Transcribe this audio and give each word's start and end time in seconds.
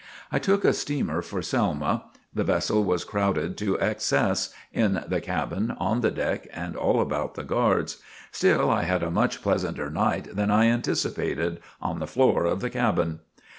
I 0.31 0.39
took 0.39 0.65
a 0.65 0.73
steamer 0.73 1.21
for 1.21 1.43
Selma. 1.43 2.05
The 2.33 2.43
vessel 2.43 2.83
was 2.83 3.03
crowded 3.03 3.55
to 3.59 3.77
excess 3.79 4.51
in 4.73 5.03
the 5.07 5.21
cabin, 5.21 5.75
on 5.77 6.01
the 6.01 6.09
deck 6.09 6.47
and 6.51 6.75
all 6.75 7.01
about 7.01 7.35
the 7.35 7.43
guards. 7.43 8.01
Still 8.31 8.71
I 8.71 8.81
had 8.81 9.03
a 9.03 9.11
much 9.11 9.43
pleasanter 9.43 9.91
night 9.91 10.35
than 10.35 10.49
I 10.49 10.65
anticipated 10.69 11.59
on 11.79 11.99
the 11.99 12.07
floor 12.07 12.45
of 12.45 12.61
the 12.61 12.71
cabin. 12.71 13.19